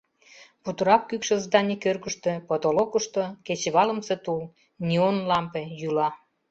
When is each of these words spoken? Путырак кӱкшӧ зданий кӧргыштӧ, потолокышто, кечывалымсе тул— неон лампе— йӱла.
Путырак 0.63 1.01
кӱкшӧ 1.09 1.35
зданий 1.45 1.79
кӧргыштӧ, 1.83 2.31
потолокышто, 2.47 3.23
кечывалымсе 3.45 4.15
тул— 4.23 4.41
неон 4.87 5.15
лампе— 5.29 5.61
йӱла. 5.79 6.09